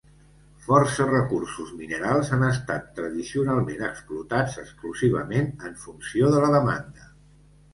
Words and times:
Força 0.67 1.03
recursos 1.09 1.73
minerals 1.81 2.31
han 2.37 2.45
estat 2.47 2.87
tradicionalment 3.01 3.83
explotats 3.91 4.57
exclusivament 4.65 5.53
en 5.69 5.79
funció 5.85 6.33
de 6.39 6.43
la 6.47 6.51
demanda. 6.57 7.09